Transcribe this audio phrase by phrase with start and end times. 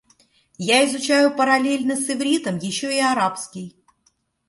[0.57, 3.67] Я изучаю параллельно с ивритом ещё и арабский.